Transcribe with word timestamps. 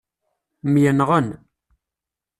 Myenɣen. 0.71 1.27